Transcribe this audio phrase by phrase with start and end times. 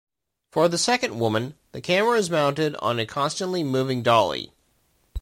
[0.51, 4.51] For the second woman, the camera is mounted on a constantly moving dolly.